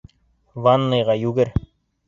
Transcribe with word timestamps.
Ванныйға 0.67 1.19
йүгер! 1.27 1.55